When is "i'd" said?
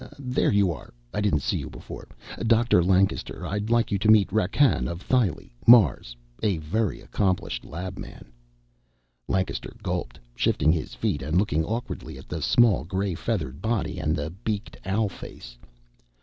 3.45-3.69